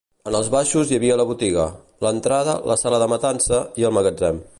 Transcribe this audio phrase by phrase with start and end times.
[0.29, 1.65] En els baixos hi havia la botiga,
[2.05, 4.43] l'entrada, la sala de matança i el magatzem.